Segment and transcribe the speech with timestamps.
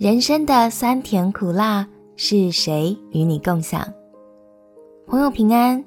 [0.00, 3.86] 人生的酸甜苦辣是谁与你共享？
[5.06, 5.84] 朋友平安，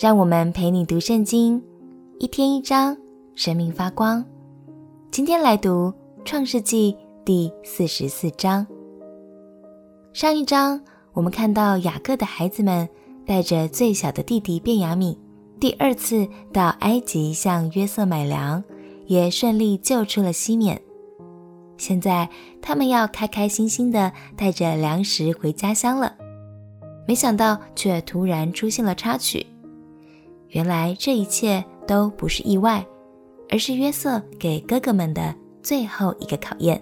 [0.00, 1.62] 让我们陪你读圣经，
[2.18, 2.96] 一天一章，
[3.36, 4.24] 生命发光。
[5.12, 8.66] 今天来读创世纪第四十四章。
[10.12, 10.80] 上一章
[11.12, 12.88] 我们看到雅各的孩子们
[13.24, 15.16] 带着最小的弟弟便雅悯，
[15.60, 18.64] 第二次到埃及向约瑟买粮，
[19.06, 20.82] 也顺利救出了西缅。
[21.82, 22.28] 现在
[22.60, 26.14] 他们要开开心心的带着粮食回家乡了，
[27.08, 29.44] 没想到却突然出现了插曲。
[30.50, 32.86] 原来这一切都不是意外，
[33.50, 36.80] 而是约瑟给哥哥们的最后一个考验。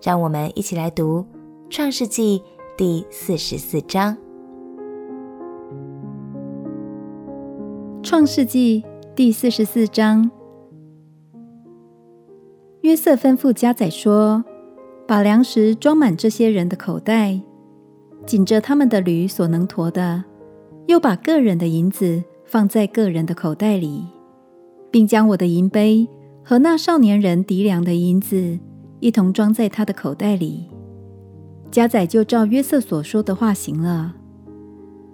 [0.00, 1.18] 让我们一起来读
[1.68, 2.38] 《创世纪》
[2.78, 4.16] 第四十四章。
[8.02, 8.82] 《创世纪》
[9.14, 10.30] 第四十四章。
[12.84, 14.44] 约瑟吩咐家宰说
[15.08, 17.40] ：“把粮食装满这些人的口袋，
[18.26, 20.22] 紧着他们的驴所能驮的，
[20.86, 24.04] 又把个人的银子放在个人的口袋里，
[24.90, 26.06] 并将我的银杯
[26.42, 28.58] 和那少年人糴粮的银子
[29.00, 30.68] 一同装在他的口袋里。”
[31.72, 34.14] 家宰就照约瑟所说的话行了。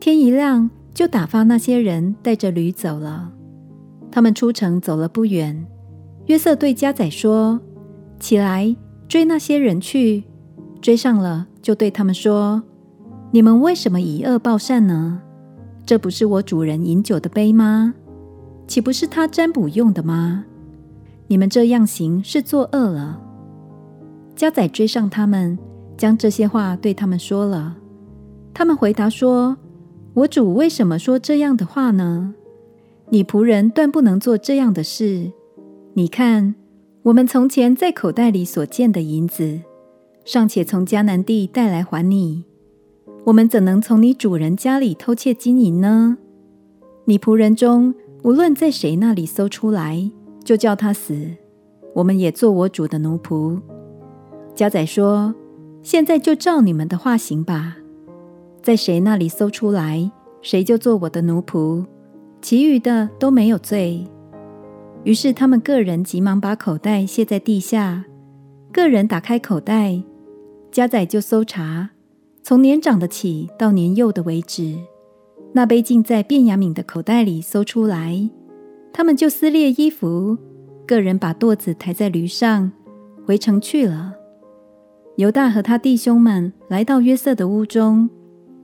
[0.00, 3.30] 天一亮，就打发那些人带着驴走了。
[4.10, 5.64] 他们出城走了不远。
[6.26, 7.60] 约瑟对家宰说
[8.20, 8.76] ：“起来，
[9.08, 10.24] 追那些人去。
[10.80, 12.62] 追上了，就对他们说：
[13.32, 15.20] 你们为什么以恶报善呢？
[15.84, 17.94] 这不是我主人饮酒的杯吗？
[18.66, 20.44] 岂不是他占卜用的吗？
[21.26, 23.20] 你们这样行是作恶了。”
[24.36, 25.58] 家宰追上他们，
[25.96, 27.76] 将这些话对他们说了。
[28.54, 29.56] 他们回答说
[30.14, 32.34] ：“我主为什么说这样的话呢？
[33.10, 35.32] 你仆人断不能做这样的事。”
[35.94, 36.54] 你看，
[37.02, 39.60] 我们从前在口袋里所见的银子，
[40.24, 42.44] 尚且从迦南地带来还你，
[43.24, 46.16] 我们怎能从你主人家里偷窃金银呢？
[47.06, 47.92] 你仆人中
[48.22, 50.08] 无论在谁那里搜出来，
[50.44, 51.28] 就叫他死，
[51.94, 53.60] 我们也做我主的奴仆。
[54.54, 55.34] 家宰说：
[55.82, 57.78] 现在就照你们的话行吧，
[58.62, 60.08] 在谁那里搜出来，
[60.40, 61.84] 谁就做我的奴仆，
[62.40, 64.06] 其余的都没有罪。
[65.04, 68.04] 于是他们个人急忙把口袋卸在地下，
[68.70, 70.02] 个人打开口袋，
[70.70, 71.90] 家仔就搜查，
[72.42, 74.76] 从年长的起到年幼的为止，
[75.54, 78.28] 那杯竟在便雅悯的口袋里搜出来，
[78.92, 80.36] 他们就撕裂衣服，
[80.86, 82.70] 个人把垛子抬在驴上，
[83.24, 84.14] 回城去了。
[85.16, 88.10] 犹大和他弟兄们来到约瑟的屋中，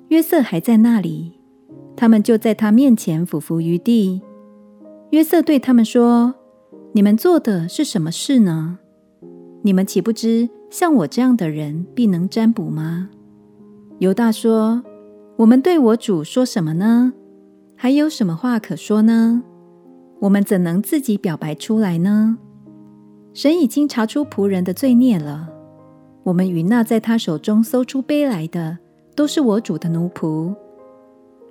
[0.09, 1.41] 约瑟还在那里，
[1.97, 4.21] 他们就在他面前俯伏于地。
[5.11, 6.35] 约瑟对他们说
[6.93, 8.79] ：“你们做的是什么事呢？
[9.63, 13.09] 你们岂不知像我这样的人必能占卜吗？”
[13.99, 14.83] 犹大说
[15.39, 17.13] ：“我们对我主说什么呢？
[17.77, 19.43] 还有什么话可说呢？
[20.21, 22.39] 我们怎能自己表白出来呢？
[23.33, 25.49] 神已经查出仆人的罪孽了。
[26.25, 28.79] 我们与那在他手中搜出杯来的，
[29.15, 30.55] 都是我主的奴仆。”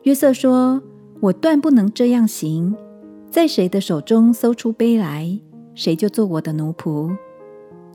[0.04, 0.82] 约瑟说
[1.22, 2.76] ：“我断不能这样行。”
[3.36, 5.38] 在谁的手中搜出杯来，
[5.74, 7.14] 谁就做我的奴仆。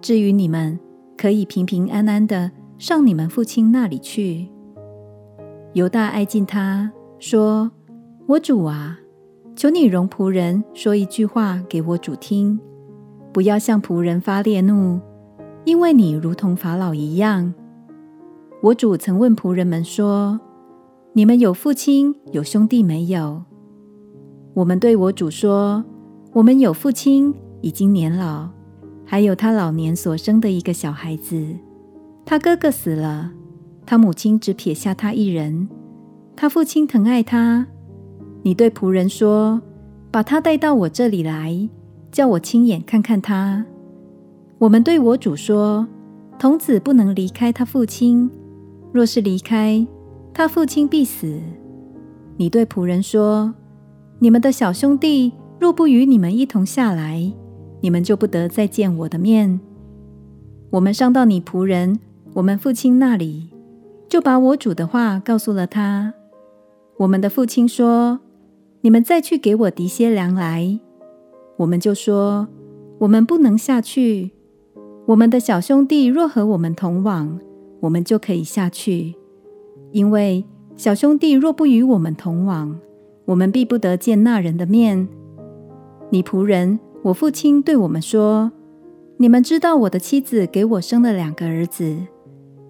[0.03, 0.78] 至于你们，
[1.17, 4.51] 可以平平安安的上你们父亲那里去。
[5.73, 7.73] 犹大爱近他说
[8.28, 9.01] ：“我主啊，
[9.56, 12.61] 求你容仆人说一句话给我主听，
[13.33, 15.01] 不要向仆人发烈怒，
[15.65, 17.55] 因为你如同法老一样。
[18.62, 20.39] 我主曾问仆人们说：
[21.15, 23.45] 你们有父亲有兄弟没有？”
[24.53, 25.84] 我们对我主说
[26.34, 28.49] ：“我们有父亲，已经年老，
[29.05, 31.47] 还有他老年所生的一个小孩子。
[32.25, 33.31] 他哥哥死了，
[33.87, 35.69] 他母亲只撇下他一人。
[36.34, 37.65] 他父亲疼爱他。
[38.43, 39.63] 你对仆人说：
[40.10, 41.69] 把他带到我这里来，
[42.10, 43.65] 叫我亲眼看看他。
[44.59, 45.86] 我们对我主说：
[46.41, 48.28] 童子不能离开他父亲，
[48.92, 49.86] 若是离开，
[50.34, 51.41] 他父亲必死。
[52.36, 53.54] 你对仆人说。”
[54.22, 57.33] 你们的小兄弟若不与你们一同下来，
[57.81, 59.59] 你们就不得再见我的面。
[60.69, 61.99] 我们上到你仆人
[62.34, 63.49] 我们父亲那里，
[64.11, 66.13] 就把我主的话告诉了他。
[66.99, 68.21] 我们的父亲说
[68.83, 70.78] ：“你们再去给我糴些粮来。”
[71.57, 72.47] 我们就说
[73.01, 74.33] ：“我们不能下去。
[75.07, 77.41] 我们的小兄弟若和我们同往，
[77.81, 79.15] 我们就可以下去，
[79.93, 80.45] 因为
[80.77, 82.78] 小兄弟若不与我们同往。”
[83.30, 85.06] 我们必不得见那人的面。
[86.10, 88.50] 你仆人，我父亲对我们说
[89.18, 91.97] ：“你们知道我的妻子给我生了两个儿子，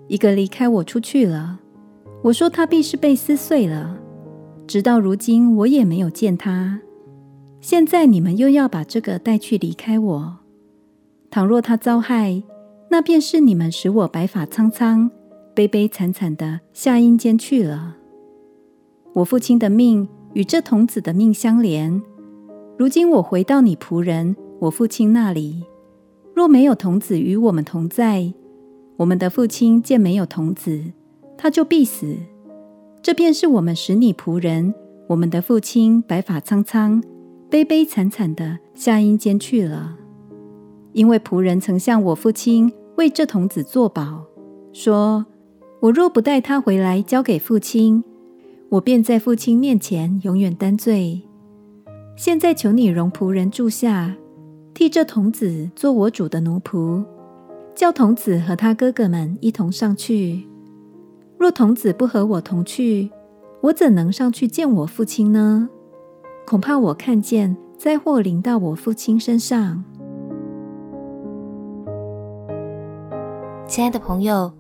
[0.07, 1.61] 一个离开我出去了。
[2.25, 3.97] 我说他必是被撕碎了。
[4.67, 6.83] 直到如今，我也没有见他。
[7.63, 10.39] 现在你们又要把这个带去离开我。
[11.31, 12.43] 倘若他遭害，
[12.91, 15.11] 那便是你们使我白发苍苍、
[15.55, 17.97] 悲悲惨惨的下阴间去了。
[19.15, 22.03] 我父亲的命与这童子的命相连。
[22.79, 25.65] 如今我回到你仆人我父亲那里，
[26.35, 28.33] 若没有童子与我们同在，
[28.97, 30.93] 我们的父亲见没有童子，
[31.37, 32.17] 他就必死。
[33.03, 34.75] 这便是我们使你仆人
[35.09, 37.03] 我们的父亲白发苍苍、
[37.49, 39.97] 悲悲惨惨的下阴间去了。
[40.93, 44.25] 因为仆人曾向我父亲为这童子作保，
[44.73, 45.25] 说
[45.81, 48.05] ：“我若不带他回来交给父亲，
[48.71, 51.23] 我便在父亲面前永远担罪。
[52.17, 54.15] 现在求你容仆人住下，
[54.73, 57.05] 替这童子做我主的奴仆，
[57.75, 60.47] 叫童子和他哥哥们一同上去。
[61.37, 63.11] 若童子不和我同去，
[63.63, 65.69] 我怎能上去见我父亲呢？
[66.47, 69.83] 恐怕我看见灾祸临到我父亲身上。”
[73.67, 74.53] 亲爱的朋友，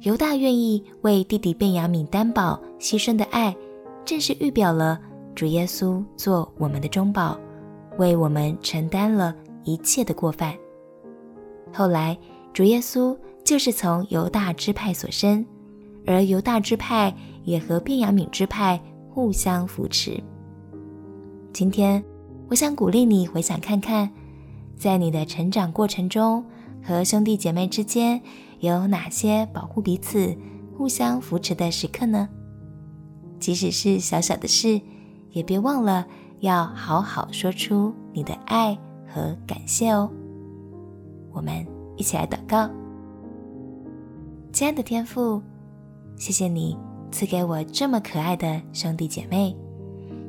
[0.00, 3.54] 犹大愿意为弟弟便雅悯担保牺牲的爱，
[4.02, 4.98] 正是预表了
[5.34, 7.38] 主耶稣做我们的中保，
[7.98, 10.54] 为我们承担了一切的过犯。
[11.70, 12.16] 后来，
[12.54, 13.14] 主耶稣
[13.44, 15.44] 就是从犹大支派所生，
[16.06, 17.14] 而犹大支派
[17.44, 18.80] 也和便雅悯支派
[19.10, 20.18] 互相扶持。
[21.52, 22.02] 今天，
[22.48, 24.08] 我想鼓励你回想看看，
[24.76, 26.42] 在你的成长过程中，
[26.82, 28.18] 和兄弟姐妹之间
[28.60, 30.36] 有哪些保护彼此、
[30.76, 32.28] 互相扶持的时刻呢？
[33.38, 34.80] 即使是小小的事，
[35.30, 36.06] 也别忘了
[36.38, 40.10] 要好好说出你的爱和感谢哦。
[41.32, 41.66] 我们
[41.96, 42.70] 一起来祷告：
[44.52, 45.42] 亲爱的天父，
[46.16, 46.76] 谢谢你
[47.10, 49.56] 赐给我这么可爱的兄弟姐妹，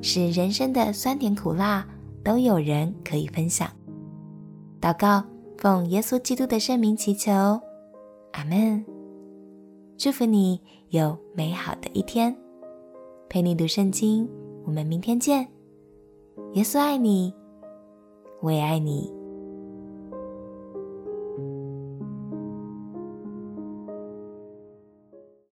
[0.02, 1.86] 使人生的酸甜苦辣
[2.24, 3.70] 都有人可以分享。
[4.82, 5.24] 祷告。
[5.58, 7.62] 奉耶稣基督的圣名祈求，
[8.34, 8.84] 阿门。
[9.98, 12.36] 祝福你有美好的一天，
[13.30, 14.28] 陪你读圣经。
[14.66, 15.48] 我们明天见。
[16.54, 17.34] 耶稣爱你，
[18.42, 19.21] 我也爱你。